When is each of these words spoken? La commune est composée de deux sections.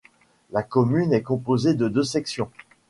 La 0.51 0.63
commune 0.63 1.13
est 1.13 1.21
composée 1.21 1.75
de 1.75 1.87
deux 1.87 2.03
sections. 2.03 2.49